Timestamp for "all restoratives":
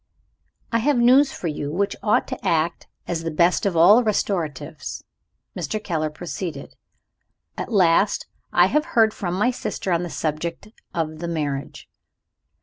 3.77-5.03